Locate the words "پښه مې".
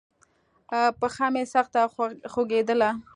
0.99-1.43